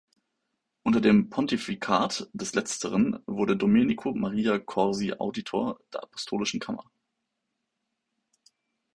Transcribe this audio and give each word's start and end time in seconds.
Unter 0.81 0.99
dem 0.99 1.29
Pontifikat 1.29 2.27
des 2.33 2.55
Letzteren 2.55 3.19
wurde 3.27 3.55
Domenico 3.55 4.15
Maria 4.15 4.57
Corsi 4.57 5.13
Auditor 5.13 5.77
der 5.93 6.01
Apostolischen 6.01 6.59
Kammer. 6.59 6.89